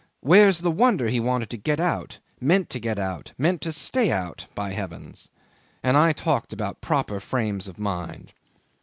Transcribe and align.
Where's 0.21 0.61
the 0.61 0.71
wonder 0.71 1.09
he 1.09 1.19
wanted 1.19 1.51
to 1.51 1.57
get 1.57 1.79
out, 1.79 2.17
meant 2.39 2.71
to 2.71 2.79
get 2.79 2.97
out, 2.97 3.33
meant 3.37 3.61
to 3.61 3.71
stay 3.71 4.11
out 4.11 4.47
by 4.55 4.71
heavens! 4.71 5.29
And 5.83 5.95
I 5.95 6.11
talked 6.11 6.51
about 6.51 6.81
proper 6.81 7.19
frames 7.19 7.67
of 7.67 7.77
mind! 7.77 8.33